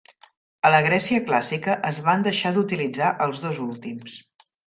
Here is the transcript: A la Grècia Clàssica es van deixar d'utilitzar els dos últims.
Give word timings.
A 0.67 0.69
la 0.75 0.79
Grècia 0.87 1.19
Clàssica 1.27 1.75
es 1.91 1.99
van 2.09 2.25
deixar 2.29 2.53
d'utilitzar 2.55 3.13
els 3.27 3.45
dos 3.47 3.63
últims. 3.67 4.19